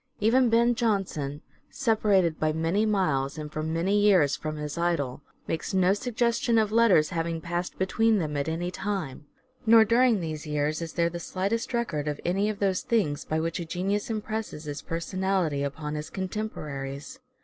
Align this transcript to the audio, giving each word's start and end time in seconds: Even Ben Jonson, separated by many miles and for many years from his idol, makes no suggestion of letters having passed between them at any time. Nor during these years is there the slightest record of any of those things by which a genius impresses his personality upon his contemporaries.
Even 0.19 0.49
Ben 0.49 0.73
Jonson, 0.73 1.43
separated 1.69 2.39
by 2.39 2.51
many 2.51 2.87
miles 2.87 3.37
and 3.37 3.51
for 3.53 3.61
many 3.61 3.99
years 3.99 4.35
from 4.35 4.55
his 4.55 4.75
idol, 4.75 5.21
makes 5.47 5.75
no 5.75 5.93
suggestion 5.93 6.57
of 6.57 6.71
letters 6.71 7.09
having 7.11 7.39
passed 7.39 7.77
between 7.77 8.17
them 8.17 8.35
at 8.35 8.49
any 8.49 8.71
time. 8.71 9.27
Nor 9.67 9.85
during 9.85 10.19
these 10.19 10.47
years 10.47 10.81
is 10.81 10.93
there 10.93 11.11
the 11.11 11.19
slightest 11.19 11.71
record 11.71 12.07
of 12.07 12.19
any 12.25 12.49
of 12.49 12.57
those 12.57 12.81
things 12.81 13.25
by 13.25 13.39
which 13.39 13.59
a 13.59 13.63
genius 13.65 14.09
impresses 14.09 14.63
his 14.63 14.81
personality 14.81 15.61
upon 15.61 15.93
his 15.93 16.09
contemporaries. 16.09 17.19